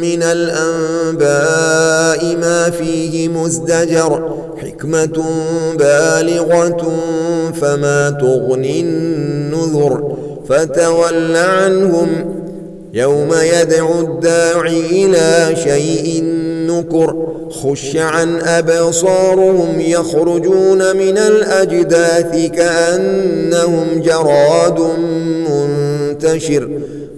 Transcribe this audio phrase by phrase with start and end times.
[0.00, 1.30] من الأنباء
[2.36, 5.24] ما فيه مزدجر حكمة
[5.78, 6.92] بالغة
[7.60, 10.16] فما تغني النذر
[10.48, 12.40] فتول عنهم
[12.94, 16.24] يوم يدعو الداعي إلى شيء
[16.66, 24.80] نكر خش عن أبصارهم يخرجون من الأجداث كأنهم جراد
[25.50, 26.68] منتشر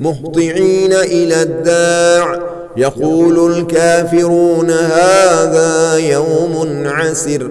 [0.01, 7.51] مهطعين إلى الداع يقول الكافرون هذا يوم عسر.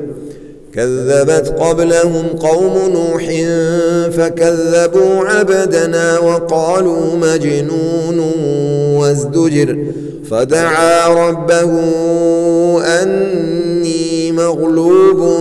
[0.75, 3.23] كذبت قبلهم قوم نوح
[4.17, 8.19] فكذبوا عبدنا وقالوا مجنون
[8.99, 9.77] وازدجر.
[10.31, 11.71] فدعا ربه
[12.83, 15.37] أني مغلوب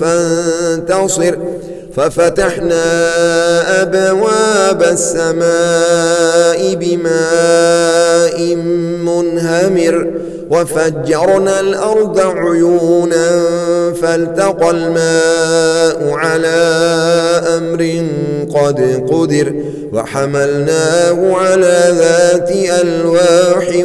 [0.00, 1.36] فانتصر.
[1.96, 2.82] ففتحنا
[3.82, 7.29] أبواب السماء بماء
[9.90, 10.10] منهمر
[10.50, 13.42] وفجرنا الأرض عيونا
[14.02, 16.58] فالتقى الماء على
[17.58, 18.04] أمر
[18.54, 19.54] قد قدر
[19.92, 22.50] وحملناه على ذات
[22.82, 23.84] ألواح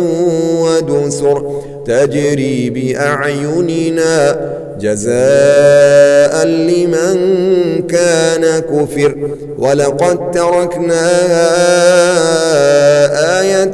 [0.61, 4.39] ودسر تجري بأعيننا
[4.81, 7.44] جزاء لمن
[8.05, 9.15] كان كفر
[9.57, 11.45] ولقد تركناها
[13.41, 13.71] آية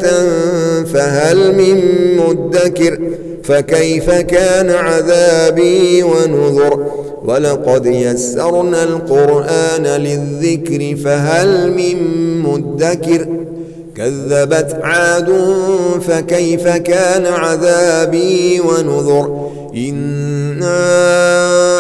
[0.94, 1.82] فهل من
[2.18, 3.00] مدكر
[3.44, 6.86] فكيف كان عذابي ونذر
[7.26, 11.98] ولقد يسرنا القرآن للذكر فهل من
[12.42, 13.28] مدكر
[13.98, 15.30] كذبت عاد
[16.08, 21.51] فكيف كان عذابي ونذر إنا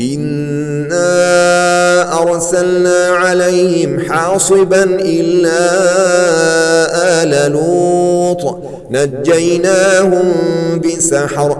[0.00, 1.02] إنا
[2.22, 5.60] أرسلنا عليهم حاصبا إلا
[7.22, 8.58] آل لوط
[8.90, 10.32] نجيناهم
[10.84, 11.59] بسحر